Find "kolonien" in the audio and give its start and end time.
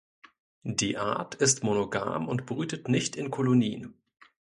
3.29-3.93